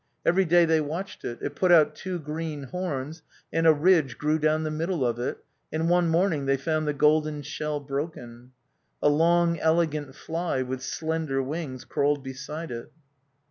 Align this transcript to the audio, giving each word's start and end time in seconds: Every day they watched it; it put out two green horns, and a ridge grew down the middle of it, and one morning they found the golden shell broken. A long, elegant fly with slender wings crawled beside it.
Every 0.25 0.45
day 0.45 0.65
they 0.65 0.81
watched 0.81 1.23
it; 1.23 1.37
it 1.43 1.53
put 1.55 1.71
out 1.71 1.93
two 1.93 2.17
green 2.17 2.63
horns, 2.63 3.21
and 3.53 3.67
a 3.67 3.71
ridge 3.71 4.17
grew 4.17 4.39
down 4.39 4.63
the 4.63 4.71
middle 4.71 5.05
of 5.05 5.19
it, 5.19 5.37
and 5.71 5.91
one 5.91 6.09
morning 6.09 6.47
they 6.47 6.57
found 6.57 6.87
the 6.87 6.93
golden 6.93 7.43
shell 7.43 7.79
broken. 7.79 8.51
A 9.03 9.09
long, 9.09 9.59
elegant 9.59 10.15
fly 10.15 10.63
with 10.63 10.81
slender 10.81 11.43
wings 11.43 11.85
crawled 11.85 12.23
beside 12.23 12.71
it. 12.71 12.91